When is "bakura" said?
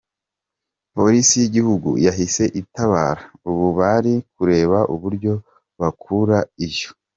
5.79-6.37